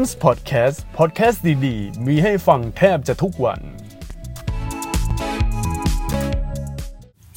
[0.00, 3.60] มส์พอดแคสต์พอดแคสต์ดีๆ มีให้ฟังแทบจะทุกวัน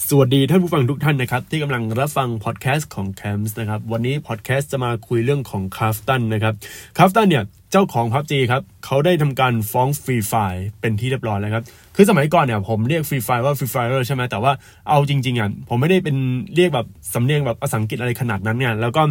[0.09, 6.53] สวัสดีท่านผู้ฟังทุกท่านนะครับ ที่กำลังรับฟังพอดแคสต์ของแคมส์นะครับ วันนี้พอดแคสต์จะมาคุยเรื่องของ Krafton นะครับ
[6.97, 10.33] Krafton เนี่ย เจ้าของ PUBG ครับ เขาได้ทำการฟ้อง Free Fire
[10.81, 11.63] เป็นที่เรียบร้อยแล้วครับ
[11.95, 14.51] คือสมัยก่อนเนี่ยผมเรียก Free Fire ว่า Free Fire ใช่ไหมแต่ว่า
[14.89, 16.17] เอาจริงๆอะผมไม่ได้เป็น
[16.55, 19.01] เรียกแบบสำเนียงแบบภาษาอังกฤษอะไรขนาดนั้นเนี่ยแล้วก็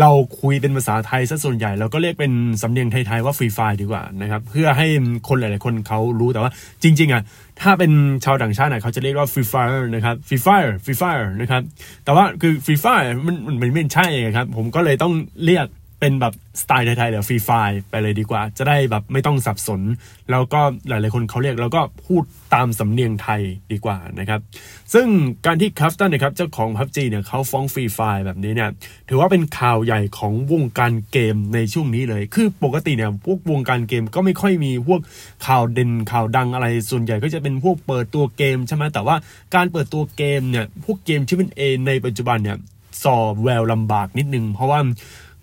[0.00, 4.86] เราคุยเป็นภาษาไทยซะส่วนใหญ่เราก็เรียกเป็นสำเนียงไทยๆว่า Free Fire ดีกว่านะครับเพื่อให้
[5.28, 6.50] คนหลายๆคนเขารู้แต่ว่า
[6.82, 7.22] จริง ๆอะ
[7.60, 7.90] ถ้าเป็น
[8.24, 9.54] ชาวต่างชาติเนี่ยเขาจะเรียกว่า Free Fire
[9.94, 10.48] นะครับ Free Fire
[10.84, 11.02] Free Fire
[11.40, 11.62] นะครับ
[12.04, 12.86] แต่ว่าคือ Free Fire
[13.26, 15.12] มันมันไม่ใช่ครับผมก็เลยต้อง
[15.44, 15.66] เรียก
[16.04, 17.50] เป็นแบบสไตล์ไทยๆหรือ Free Fire
[17.90, 19.80] ไปเลยดีกว่า จะได้แบบไม่ต้องสับสน
[20.30, 22.22] แล้วก็หลายๆคนเขาเรียกแล้วก็พูด
[22.54, 23.40] ตามสำเนียงไทย
[23.72, 24.40] ดีกว่านะครับ
[24.94, 25.06] ซึ่ง
[25.46, 28.70] การที่ Krafton นะครับเจ้าของ PUBG เนี่ยเขาฟ้อง Free Fire แบบนี้เนี่ย
[29.08, 35.00] ถือว่าเป็นข่าวใหญ่ของวงการเกมในช่วงนี้เลย คือปกติเนี่ยพวกวงการเกมก็ไม่ค่อยมีพวก
[35.46, 39.16] ข่าวเด่นข่าวดังอะไรส่วนใหญ่ก็จะเป็นพวกเปิดตัวเกมใช่ไหมแต่ว่า
[39.54, 42.58] การเปิดตัวเกมเนี่ยพวกเกมที่เป็นเอในปัจจุบันเนี่ย
[43.04, 44.80] สอบแววลำบากนิดนึง เพราะว่า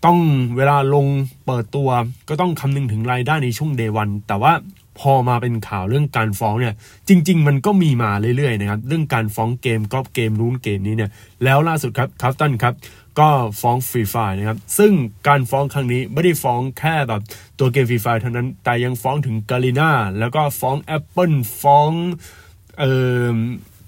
[0.05, 0.19] ต้อง
[0.57, 1.07] เวลาลง
[1.45, 1.89] เปิดตัว
[2.29, 4.53] ก็ต้องคำนึงถึงรายได้ในช่วง day one แต่ว่า
[4.99, 6.75] พอมาเป็นข่าวเรื่องการฟ้องเนี่ย
[7.09, 11.11] จริง ๆ มันก็มีมาเรื่อยๆนะครับเรื่องการฟ้องเกมก็เกมนู้นเกมนี้เนี่ย
[11.43, 12.73] แล้วล่าสุดครับ Krafton ครับ
[13.19, 13.29] ก็
[13.61, 14.91] ฟ้อง Free Fire นะครับซึ่ง
[15.27, 17.21] การฟ้องครั้งนี้ไม่ได้ฟ้องแค่แบบ
[17.59, 21.91] ตัวเกม Free Fire เท่านั้นแต่ยังฟ้องถึง Garena แล้วก็ฟ้อง Apple ฟ้อง
[22.79, 22.93] เอ่
[23.33, 23.37] อ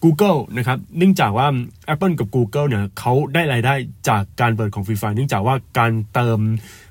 [0.04, 1.48] Google นะครับเนื่องจากว่า
[1.94, 3.74] Apple กับ Google เนี่ยเขาได้รายได้
[4.10, 6.40] จากการเปิดของ Free Fire เนื่องจากว่าการเติม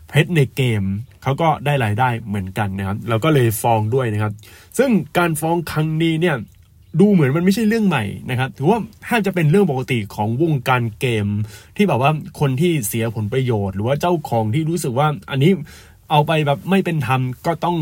[0.09, 0.83] เพชรในเกม
[1.23, 4.33] เขาก็ได้รายได้เหมือนกันนะครับเราก็เลยฟ้องด้วยนะครับ
[4.79, 6.37] ซึ่งการฟ้องครั้งนี้เนี่ย
[7.01, 11.27] ดูเหมือนมันไม่ใช่เรื่องใหม่นะครับ ถือว่าแทบจะเป็นเรื่องปกติของวงการเกม
[11.77, 12.11] ที่แบบว่า
[12.41, 15.53] คนที่เสียผลประโยชน์ หรือว่าเจ้าของที่รู้สึกว่าอันนี้
[16.13, 17.79] เอาไปแบบไม่เป็นธรรมก็ต้อง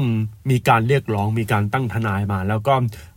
[0.50, 2.75] มีการเรียกร้องมีการตั้งทนายมา แล้วก็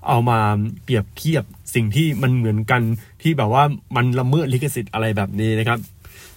[0.08, 0.39] เอามา
[0.83, 1.43] เปรียบเทียบ
[1.76, 2.82] สิ่งที่มันเหมือนกัน
[3.21, 3.64] ที่แบบว่า
[3.95, 5.80] มันละเมิดลิขสิทธิ์อะไรแบบนี้นะครับ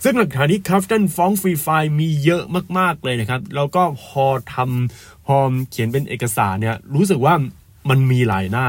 [0.03, 1.67] ซึ่งหลักฐานที่คาฟตันฟ้องฟรีไฟ
[2.01, 2.43] มีเยอะ
[2.79, 5.37] มากๆเลยนะครับ แล้วก็พอทำพอ
[5.71, 7.35] เขียนเป็นเอกสารเนี่ยรู้สึกว่า
[7.91, 8.67] มันมีหลายหน้า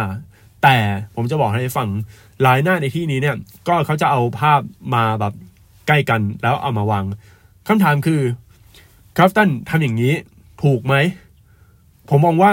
[0.63, 0.77] แต่
[1.15, 1.87] ผมจะบอกให้ฟัง
[2.41, 3.35] หลายหน้าในที่นี้เนี่ย
[3.67, 4.61] ก็เขาจะเอาภาพ
[4.93, 5.33] มาแบบ
[5.87, 7.03] ใกล้กันแล้วเอามาวาง
[7.67, 8.21] คำถามคือ
[9.17, 10.13] คราฟตันทำอย่างนี้
[10.63, 10.95] ถูกไหม
[12.09, 12.51] ผมมองว่า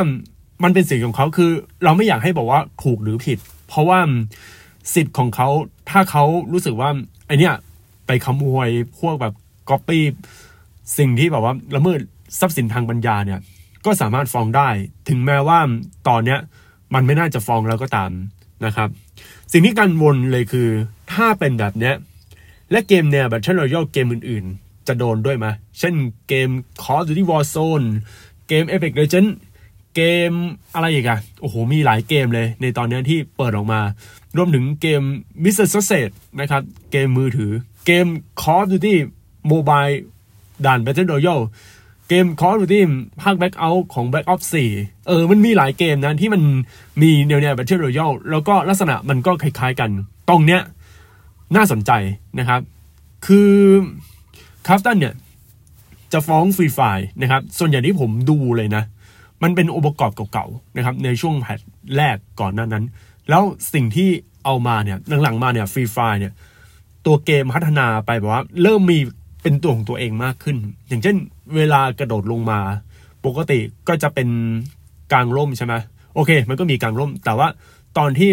[0.63, 1.51] มันเป็นสิทธิ์ของเขาคือ
[1.85, 3.39] เราไม่อยากให้บอกว่าถูกหรือผิด
[3.69, 3.99] เพราะว่า
[4.95, 5.49] สิทธิ์ของเขา
[5.91, 6.91] ถ้าเขารู้สึกว่า
[7.27, 7.55] ไอเนี้ย
[8.07, 9.35] ไปขโมยพวกแบบ
[9.71, 10.05] ก๊อปปี้
[10.99, 12.01] สิ่งที่แบบว่าละเมิด
[12.39, 13.41] ทรัพย์สินทางปัญญาเนี่ย
[13.85, 14.69] ก็สามารถฟ้องได้
[15.09, 15.59] ถึงแม้ว่า
[16.09, 16.41] ตอนเนี้ย
[16.95, 18.11] มันไม่น่าจะฟ้องแล้วก็ตาม
[18.65, 18.89] นะครับ
[19.53, 20.69] สิ่งที่กังวลเลยคือ
[21.13, 21.95] ถ้าเป็นแบบเนี้ย
[22.71, 24.45] และเกมแนวแบบเช่นเราย่อเกมอื่น
[24.89, 25.47] จะโดนด้วยไหม
[25.78, 25.95] เช่น
[26.28, 26.49] เกม
[26.83, 27.87] Call of Duty Warzone
[28.49, 29.33] เกม Apex Legends
[29.97, 30.33] เกม
[30.75, 33.81] อะไรอีกอะโอ้โห มีหลายเกมเลยในตอนนี้ที่เปิดออกมา
[34.37, 35.03] รวมถึงเกม
[35.44, 35.67] Mr.
[35.73, 36.62] Sausage นะครับ
[36.93, 37.53] เกมมือถือ
[37.87, 38.06] เกม
[38.43, 38.94] Call of Duty
[39.50, 39.94] Mobile
[40.65, 41.44] ด่าน Battle Royale
[42.09, 42.81] เกม Call of Duty
[43.23, 44.47] ภาค Blackout ของ Black Ops
[44.77, 46.43] 4 เออ มันมีหลายเกมนะที่มัน
[47.03, 49.91] มีแนวแนว Battle Royale แล้วก็ลักษณะมันก็คล้ายๆกัน
[50.28, 50.61] ตรงเนี้ย
[51.56, 51.91] น่าสนใจ
[52.39, 52.61] นะครับ
[53.27, 53.53] คือ
[54.67, 55.15] Krafton เนี่ย
[56.13, 56.81] จะฟ้อง Free Fire
[57.21, 58.83] นะครับ ส่วนใหญ่ที่ผมดูเลยนะ
[59.43, 61.61] มันเป็นองค์ประกอบเก่าๆนะครับ ในช่วงแพท
[61.97, 62.85] แรกก่อนหน้านั้น
[63.29, 63.43] แล้ว
[63.75, 64.09] สิ่งที่
[64.45, 66.33] เอามาเนี่ยหลังๆมาเนี่ยฟรีไฟเนี่ย
[67.07, 68.99] ตัวเกมพัฒนาไปแบบว่า เริ่มมี
[69.43, 70.57] เป็นตัวของตัวเองมากขึ้น
[70.89, 71.17] อย่างเช่น
[71.57, 72.61] เวลากระโดดลงมา
[73.27, 73.59] ปกติ
[73.89, 74.29] ก็จะเป็น
[75.13, 75.75] กลางร่มใช่ไหม
[76.15, 77.49] โอเค มันก็มีกลางร่ม แต่ว่า
[77.99, 78.31] ตอนที่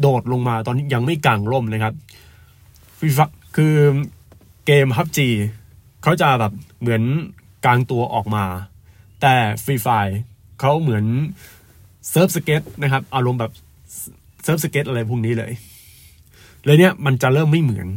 [0.00, 1.94] โดดลงมาตอนนี้ยังไม่กลางร่มนะครับ
[2.98, 3.20] ฟรีฟ
[3.56, 3.74] คือ
[4.66, 5.28] เกมฮับจี
[6.02, 7.02] เขาจะแบบเหมือน
[7.64, 8.44] กางตัวออกมา
[9.20, 9.34] แต่
[9.64, 9.88] Free Fire
[10.60, 11.04] เขาเหมือน
[12.10, 13.52] เซิร์ฟสเก็ตนะครับ อารมณ์แบบ
[14.42, 15.52] เซิร์ฟสเก็ตอะไรพวกนี้เลย
[16.64, 17.88] เลยเนี้ยมันจะเริ่มไม่เหมือน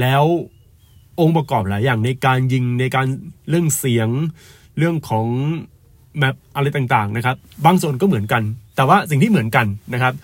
[0.00, 0.24] แล้ว
[1.20, 3.06] องค์ประกอบหลายอย่างในการยิงในการ
[3.48, 4.08] เรื่องเสียง
[4.78, 5.26] เรื่องของ
[6.18, 7.36] map อะไรต่างๆนะครับ
[7.66, 8.42] บางส่วนก็เหมือนกัน
[8.76, 10.14] แต่ว่าสิ่งที่เหมือนกันนะครับ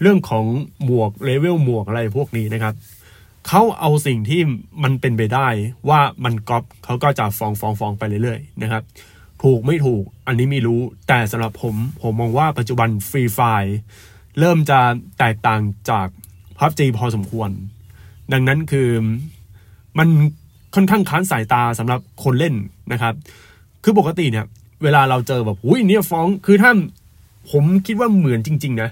[0.00, 0.44] เรื่องของ
[0.84, 2.74] หมวกเลเวลหมวกอะไรพวกนี้นะครับ
[3.48, 4.40] เขาเอาสิ่งที่
[4.82, 5.48] มันเป็นไปได้
[5.88, 8.82] ว่ามันก๊อปเขาก็จะฟ้องฟ้องฟ้องไปเรื่อยๆนะครับ
[9.42, 13.76] ถูกไม่ถูกอันนี้ไม่รู้ แต่สำหรับผมผมมองว่าปัจจุบัน Free Fire
[14.38, 14.78] เริ่มจะ
[15.18, 15.60] แตกต่าง
[15.90, 16.08] จาก
[16.58, 17.50] PUBG พอสมควร
[18.32, 18.88] ดังนั้นคือ
[19.98, 20.08] มัน
[20.74, 22.54] ค่อนข้างค้านสายตาสำหรับคนเล่น
[22.92, 23.14] นะครับ
[23.82, 24.46] คือปกติเนี่ย
[24.82, 26.72] เวลาเราเจอแบบอุ้ยเนี่ยฟ้องคือถ้า
[27.50, 28.90] ผมคิดว่าเหมือนจริง ๆ นะ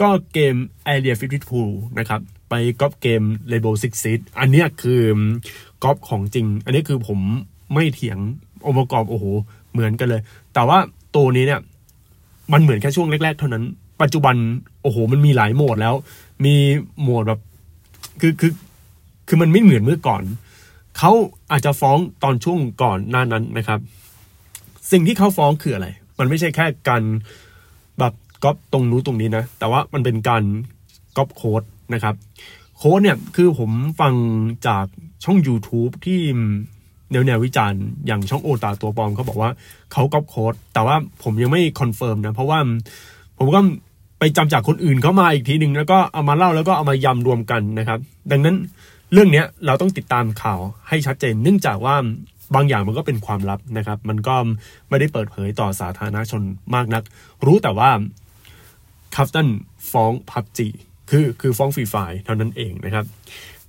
[0.00, 0.54] ก็เกม
[0.92, 1.14] Area
[1.56, 5.02] 52 นะครับ ไปก๊อปเกม Rainbow Six Siege อันนี้คือ
[5.84, 7.18] ก๊อปของจริง อันนี้คือผม
[7.74, 8.18] ไม่เถียง
[8.66, 9.24] องค์ประกอบโอ้โห
[9.72, 10.22] เหมือนกันเลย
[10.54, 10.78] แต่ว่า
[11.14, 11.60] ตัวนี้เนี่ย
[12.52, 13.64] มันเหมือนแค่ช่วงแรก ๆ เท่านั้น
[14.02, 14.36] ปัจจุบัน
[14.82, 15.94] โอ้โห มันมีหลายโหมดแล้ว
[16.44, 16.54] มี
[17.00, 17.40] โหมดแบบ
[18.20, 18.52] คือคือ
[19.28, 20.22] คือมันไม่เหมือนเมื่อก่อน
[20.98, 21.12] เขา
[21.50, 23.80] อาจจะฟ้องตอนช่วงก่อนหน้านั้นนะครับ
[24.90, 25.88] สิ่งที่เขาฟ้องคืออะไร
[26.18, 27.02] มันไม่ใช่แค่การ
[27.98, 28.14] แบบ
[28.44, 30.42] ก๊อปตรงนู้นตรงนี้นะ แต่ว่ามันเป็นการ
[31.16, 31.62] ก๊อปโค้ด
[31.94, 32.14] นะครับ
[32.76, 34.14] โค้ดเนี่ยคือผมฟัง
[34.66, 34.86] จาก
[35.24, 36.20] ช่อง YouTube ที่
[37.12, 39.50] แนวแนววิจารณ์อย่างช่องโอตาตัวปลอมเขาบอกว่า
[39.92, 42.58] เขาก๊อปโค้ดแต่ว่าผมยังไม่ confirm นะ เพราะว่า
[43.38, 43.60] ผมก็
[44.18, 47.98] ไปจำจากคนอื่นเข้ามาอีกทีหนึ่งแล้วก็เอามาเล่าแล้วก็เอามายำรวมกันนะครับ
[48.30, 48.56] ดังนั้น
[49.12, 51.96] เรื่องนี้เราต้องติดตามข่าวให้ชัดเจน เนื่องจากว่า
[52.54, 54.36] บางอย่างมันก็เป็นความลับนะครับ มันก็
[54.88, 56.42] ไม่ได้เปิดเผยต่อสาธารณชน
[56.74, 57.02] มากนัก
[57.46, 57.90] รู้แต่ว่า
[59.14, 59.48] Krafton
[59.90, 60.68] ฟ้อง PUBG
[61.10, 61.94] คือคือฟ้อง Free Fire
[62.24, 63.04] เท่านั้นเองนะครับ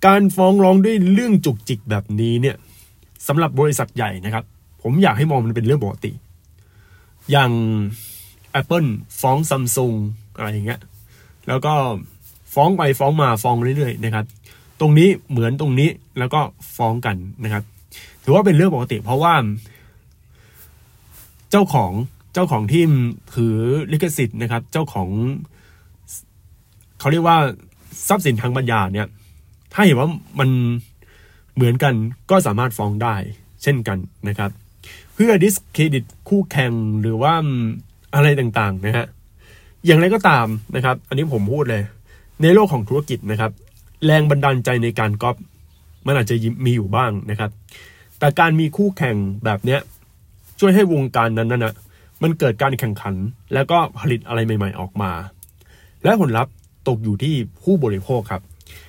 [0.05, 2.55] การฟ้องร้องด้วยเรื่องจุกจิกแบบนี้เนี่ย
[3.27, 4.43] สำหรับบริษัทใหญ่นะครับ
[4.83, 6.11] ผมอยากให้มองมันเป็นเรื่องปกติ
[7.31, 7.51] อย่าง
[8.59, 8.89] Apple
[9.21, 9.93] ฟ้องซัมซุง
[10.37, 10.79] อะไรอย่างเงี้ย
[11.47, 11.73] แล้วก็
[12.53, 14.25] ฟ้องไปฟ้องมาฟ้องเรื่อยๆนะครับ
[14.79, 15.89] ตรงนี้เหมือนตรงนี้
[16.19, 16.41] แล้วก็
[16.77, 17.63] ฟ้องกันนะครับ
[18.23, 19.33] ถือว่าเป็นเรื่องปกติ เพราะว่า
[21.51, 21.91] เจ้าของ
[22.33, 22.83] เจ้าของที่
[23.35, 23.57] ถือ
[23.91, 25.09] ลิขสิทธิ์นะครับ เจ้าของ
[26.99, 27.37] เขาเรียกว่า
[28.07, 29.07] ทรัพย์สินทางปัญญาเนี่ย
[29.73, 30.09] ถ้าเห็นว่า
[30.39, 30.49] มัน
[31.55, 31.93] เหมือนกัน
[32.29, 33.15] ก็สามารถฟ้องได้
[33.63, 33.97] เช่นกัน
[34.27, 34.51] นะครับ
[35.13, 37.33] เพื่อดิสเครดิตคู่แข่งหรือว่า
[38.15, 39.07] อะไรต่างๆนะฮะ
[39.85, 41.83] อย่างไรก็ตามนะครับ อันนี้ผมพูดเลย
[42.41, 43.51] ในโลกของธุรกิจนะครับ
[44.05, 45.35] แรงบันดาลใจในการก๊อป
[46.05, 46.35] มันอาจจะ
[46.65, 47.51] มีอยู่บ้างนะครับ
[48.19, 49.15] แต่การมีคู่แข่ง
[49.45, 49.79] แบบเนี้ย
[50.59, 51.73] ช่วยให้วงการนั้นนะ
[52.23, 53.15] มันเกิดการแข่งขัน
[53.53, 55.11] แล้วก็ผลิตอะไรใหม่ ๆ ออกมา
[56.03, 56.53] และผลลัพธ์
[56.87, 58.41] ตกอยู่ที่ผู้บริโภคครับ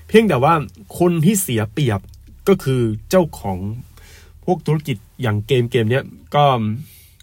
[0.08, 0.54] เพียงแต่ว่า
[0.98, 2.00] คนที่เสียเปรียบ
[2.48, 2.80] ก็คือ
[3.10, 3.58] เจ้าของ
[4.44, 6.04] พวกธุรกิจอย่างเกมเกมเนี้ย
[6.34, 6.44] ก็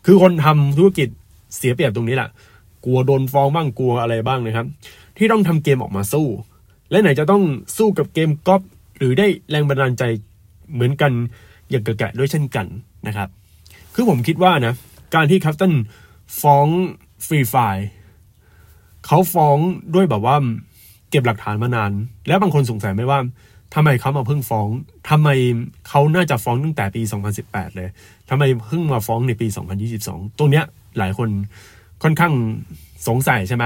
[0.05, 1.09] คือคนทำธุรกิจ
[1.55, 2.29] เสียเปรียบตรงนี้แหละ
[2.85, 4.67] กลัวโดนฟ้องบ้างกลัวอะไรบ้างนะครับ
[5.17, 6.27] ที่ต้องทำเกมออกมาสู้
[6.91, 7.43] และไหนจะต้อง
[7.77, 8.61] สู้กับเกมก๊อป
[8.97, 10.03] หรือได้แรงบันดาลใจ
[10.73, 11.11] เหมือนกัน
[11.69, 12.65] อย่างกระแกะด้วยเช่นกัน
[13.07, 13.29] นะครับ
[13.93, 14.73] คือผมคิดว่านะ
[15.15, 15.73] การที่คัฟตัน
[16.41, 16.67] ฟ้อง
[17.25, 17.55] ฟรีไฟ
[19.05, 19.57] เขาฟ้อง
[19.95, 20.35] ด้วยแบบว่า
[21.09, 21.91] เก็บหลักฐานมานาน
[22.27, 23.19] แล้วบางคนสงสัยไหมว่า
[23.73, 24.67] ทำไมเขามาเพิ่งฟ้อง
[25.09, 25.29] ทำไม
[25.87, 27.01] เขาน่าจะฟ้องตั้งแต่ปี
[27.39, 27.89] 2018 เลย
[28.29, 29.47] ทำไมเพิ่งมาฟ้องในปี
[29.91, 30.65] 2022 ตรงเนี้ย
[30.97, 31.29] หลายคน
[32.03, 32.33] ค่อนข้าง
[33.07, 33.65] สงสัยใช่ไหม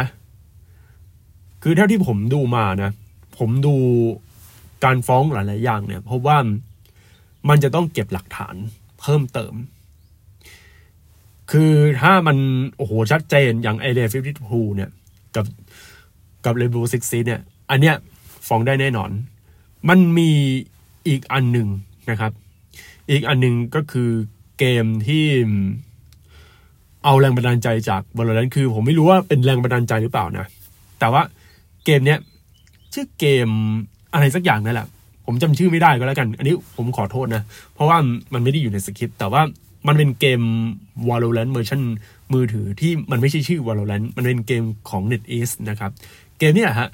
[1.64, 2.92] คือเท่าที่ผมดูมานะ
[3.38, 3.76] ผมดู
[4.84, 6.38] การฟ้องหลาย ๆ อย่างเนี่ยเพราะว่า
[7.50, 8.56] มันจะต้องเก็บหลักฐาน
[9.02, 9.54] เพิ่มเติม
[11.52, 12.38] คือถ้ามัน
[12.78, 14.90] โอ้โหชัดเจนอย่างไอเดียฟิฟตี้ทูเนี่ย
[15.36, 15.46] กับ
[16.46, 17.96] กับเลเวลซิกซีเนี่ย อันเนี้ย
[18.48, 19.10] ฟ้องได้แน่นอน
[19.90, 20.30] มันมี
[21.08, 21.68] อีกอันหนึ่ง
[22.10, 22.32] นะครับ
[23.12, 24.10] อีกอันหนึ่งก็คือ
[24.60, 25.26] เกมที่
[27.04, 30.46] เอาแรงบันดาลใจจากบอลเลนคือ ผมไม่รู้ว่าเป็นแรงบันดาลใจหรือเปล่านะ
[31.00, 31.22] แต่ว่า
[31.86, 32.20] เกมเนี้ย
[32.94, 33.50] ชื่อเกม
[34.14, 34.88] อะไรสักอย่างนั่นแหละ
[35.26, 37.44] ผมจำชื่อไม่ได้ก็แล้วกัน อันนี้ผมขอโทษนะ
[37.74, 37.98] เพราะว่า
[38.34, 39.42] มันไม่ได้อยู่ในสคริปต์แต่ว่า
[39.88, 40.42] มันเป็นเกม
[41.10, 41.82] Valorant เวอร์ชัน
[42.34, 45.92] มือถือที่มันไม่ใช่ชื่อ Valorant มันเป็นเกมของ NetEase นะครับ
[46.40, 46.90] เกมนี้ฮะ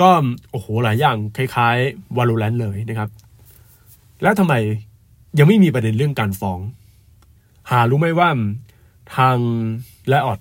[0.00, 0.10] ก็
[0.50, 3.10] โอ้โหหลายอย่างคล้ายๆ Valorant เลยนะครับ
[4.22, 4.54] แล้วทำไม
[5.38, 6.60] ยังไม่มีประเด็นเรื่องการฟ้อง
[7.70, 8.28] หารู้ไหมว่า
[9.16, 9.36] ทาง
[10.08, 10.38] และออด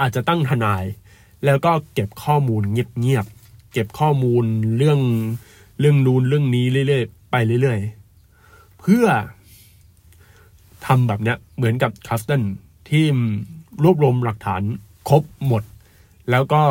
[0.00, 0.84] อาจจะตั้งทนาย
[1.44, 4.44] แล้วก็เก็บข้อมูลเงียบๆเก็บข้อมูล
[4.78, 5.00] เรื่อง
[5.80, 9.06] เรื่องนูนเรื่องนี้เรื่อยๆไปเรื่อยๆ เพื่อ
[10.86, 12.42] ทำแบบเนี้ยเหมือนกับคัสตัน
[12.90, 13.04] ที่
[13.84, 14.62] รวบรวมหลักฐาน
[15.08, 15.62] ครบหมด
[16.30, 16.62] แล้วก็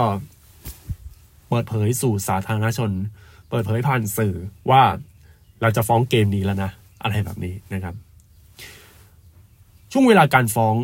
[1.50, 2.92] เปิดเผยสู่สาธารณชน
[3.50, 4.36] เปิดเผยผ่านสื่อ
[4.72, 4.82] ว่า
[5.62, 6.72] เราจะฟ้องเกมนี้แล้วนะ
[7.04, 7.96] อะไรแบบนี้นะครับ
[9.92, 10.76] ช่วงเวลาการฟ้อง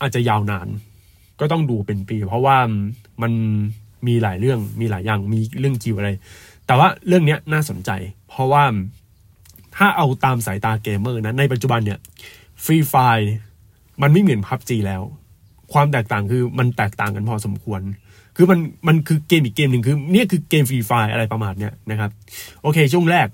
[0.00, 0.68] อาจจะยาวนาน
[1.40, 2.58] ก็ต้องดูเป็นปี เพราะว่า
[3.22, 3.32] มัน
[4.06, 6.10] มีหลายเรื่องมีหลายอย่างมีเรื่องจิวอะไร
[6.66, 7.90] แต่ว่าเรื่องนี้น่าสนใจ
[8.28, 8.64] เพราะว่า
[9.76, 11.98] ถ้าเอาตามสายตาเกมเมอร์นะในปัจจุบันเนี่ย
[12.64, 12.94] Free Fire
[14.02, 15.02] มันไม่เหมือน PUBG แล้ว
[15.72, 17.80] ความแตกต่างคือมันแตกต่างกันพอสมควร
[18.36, 18.58] คือมัน
[18.88, 22.10] มันคือเกมอีกเกมหนึ่งคือเนี่ยคือเกม Free Fire อะไรประมาณเนี้ยนะครับ
[22.62, 23.28] โอเค ช่วงแรก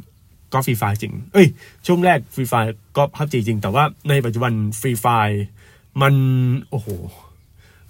[0.52, 1.46] ก็ Free Fire จริง เอ้ย
[1.86, 2.54] ช่วงแรก Free Fire
[2.96, 5.06] ก็ PUBG จริง แต่ว่าในปัจจุบัน Free Fire
[6.02, 6.14] มัน
[6.70, 6.88] โอ้โห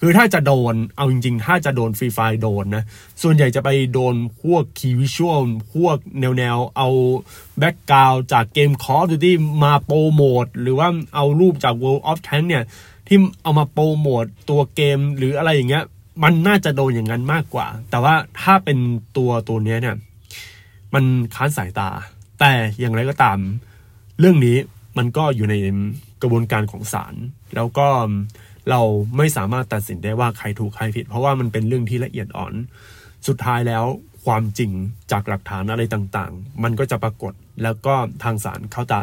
[0.02, 2.84] คือถ้าจะโดนเอาจริง ๆ ถ้าจะโดน Free Fire โดนนะ
[3.22, 5.44] ส่วนใหญ่จะไปโดนพวก key visual
[5.74, 6.88] พวกแนวแนวเอา
[7.58, 12.64] background จากเกม Call of Duty ที่มาโปรโมทหรือว่าเอารูปจาก World of Tank เนี่ย
[13.08, 15.84] ที่เอามาโปรโมทตัวเกมหรืออะไรอย่างเงี้ย
[16.22, 18.78] มันน่าจะโดนอย่างนั้นมากกว่า แต่ว่าถ้าเป็น
[19.16, 19.96] ตัวตัวนี้เนี่ย
[20.94, 21.04] มัน
[21.34, 21.90] ค้านสายตา
[22.40, 23.38] แต่อย่างไรก็ตาม
[24.18, 24.56] เรื่องนี้
[24.98, 25.54] มันก็อยู่ใน
[26.22, 27.14] กระบวนการของศาล
[27.54, 27.88] แล้วก็
[28.70, 28.80] เรา
[29.16, 32.54] ไม่สามารถตัดสินได้ว่าใครถูกใครผิด เพราะว่ามันเป็นเรื่องที่ละเอียดอ่อน
[33.28, 33.84] สุดท้ายแล้ว
[34.24, 34.70] ความจริง
[35.12, 38.98] จากหลักฐานอะไรต่างๆ มันก็จะปรากฏแล้วก็ทางศาลเขาจะ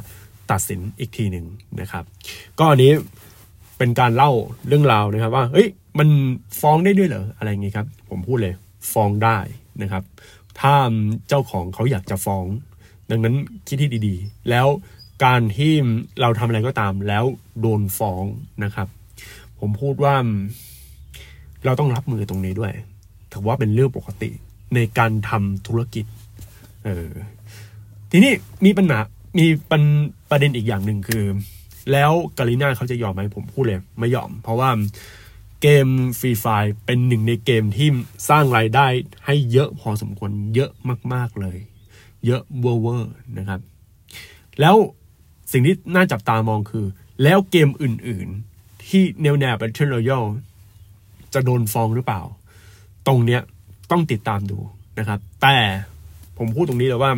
[0.51, 1.45] ตัดสินอีกทีหนึ่ง
[1.81, 2.03] นะครับ
[2.59, 2.91] ก็อันนี้
[3.77, 4.31] เป็นการเล่า
[4.67, 5.67] เรื่องราวนะครับ ว่าเฮ้ย
[5.99, 6.09] มัน
[6.61, 8.53] ฟ้องได้ด้วยเหรออะไรเงี้ครับ ผมพูดเลย
[8.93, 9.37] ฟ้องได้
[9.81, 10.03] นะครับ
[10.59, 10.75] ถ้า
[11.27, 12.45] เจ้าของเขาอยากจะฟ้อง
[13.11, 13.35] ดังนั้น
[13.67, 14.67] คิดที่ดีๆ แล้ว
[15.25, 15.73] การที่
[16.21, 17.23] เราทำอะไรก็ตามแล้ว
[17.61, 18.23] โดนฟ้อง
[18.63, 18.87] นะครับ
[19.59, 20.15] ผมพูดว่า
[21.65, 22.73] เราต้องรับมือตรงนี้ด้วย
[23.31, 24.29] ถือว่าเป็นเรื่องปกติ
[24.75, 26.05] ในการทำธุรกิจ
[26.85, 27.09] เออ
[28.11, 28.33] ทีนี้
[28.65, 28.99] มีปัญหา
[29.39, 29.81] มีปัญ
[30.29, 31.23] ประเด็นอีกอย่างหนึ่งคือ
[31.91, 34.69] แล้วกาลิน่าเขาจะยอมไหมผมพูดเลย ไม่ยอม เพราะว่า
[35.61, 35.87] เกม
[36.19, 36.45] ฟรีไฟ
[36.85, 37.89] เป็นหนึ่งในเกมที่
[38.29, 38.87] สร้างรายได้
[39.25, 40.71] ให้เยอะพอสมควรเยอะ
[41.13, 41.57] มาก ๆเลย
[42.25, 43.59] เยอะเวอร์นะครับ
[44.59, 44.75] แล้ว
[45.51, 46.85] สิ่งที่น่าจับตามองคือ
[47.23, 48.56] แล้วเกมอื่น ๆ
[48.89, 50.29] ที่แนวแนว Battle Royale
[51.33, 52.21] จะโดนฟ้องหรือเปล่า
[53.07, 53.41] ตรงเนี้ย
[53.91, 54.57] ต้องติดตามดู
[54.99, 55.55] นะครับ แต่
[56.37, 57.11] ผมพูดตรงนี้เลยว่า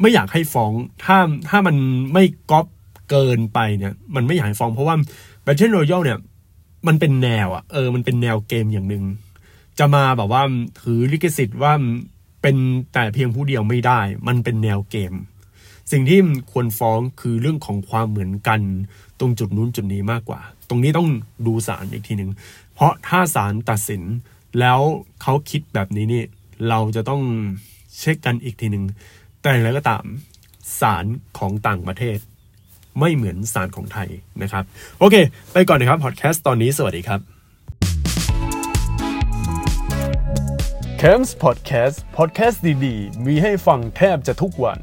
[0.00, 0.72] ไม่อยากให้ฟ้อง
[1.04, 1.76] ถ้าถ้ามัน
[2.12, 2.66] ไม่ก๊อป
[3.10, 4.96] เกินไปเนี่ย มันไม่อยากให้ฟ้องเพราะว่า
[5.44, 6.18] Battle Royale เนี่ย
[6.86, 9.04] มันเป็นแนวอะเออมันเป็นแนวเกมอย่างหนึ่ง
[9.78, 10.42] จะมาแบบว่า
[10.80, 11.72] ถือลิขสิทธิ์ว่า
[12.42, 12.56] เป็น
[12.92, 15.12] แต่เพียงผู้เดียวไม่ได้ มันเป็นแนวเกม
[15.90, 16.20] สิ่งที่
[16.52, 18.60] ควรฟ้องคือเรื่องของความเหมือนกัน
[19.18, 21.08] ตรงจุดนู้นจุดนี้มากกว่า ตรงนี้ต้อง
[21.46, 22.30] ดูศาลอีกทีหนึ่ง
[22.74, 24.02] เพราะถ้าศาลตัดสิน
[24.60, 24.80] แล้ว
[25.22, 26.24] เขาคิดแบบนี้นี่
[26.68, 27.22] เราจะต้อง
[27.98, 28.84] เช็คกันอีกทีหนึ่ง
[29.42, 30.04] แต่อย่างไรก็ตาม
[30.80, 31.04] ศาล
[31.38, 32.18] ของต่างประเทศ
[32.98, 34.08] ไม่เหมือนศาลของไทย
[34.42, 34.64] นะครับ
[34.98, 35.16] โอเค
[35.52, 37.20] ไปก่อนนะครับพอดแคสต์ตอนนี้สวัสดีครับ
[41.00, 44.80] c a m s Podcast Podcast ดีๆ มีให้ฟังแทบจะทุกวัน